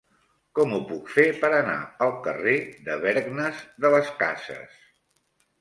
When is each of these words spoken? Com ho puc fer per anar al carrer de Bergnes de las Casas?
Com 0.59 0.71
ho 0.77 0.79
puc 0.91 1.11
fer 1.15 1.25
per 1.43 1.51
anar 1.57 1.75
al 2.07 2.13
carrer 2.29 2.55
de 2.89 2.97
Bergnes 3.05 3.63
de 3.85 3.93
las 3.97 4.11
Casas? 4.25 4.85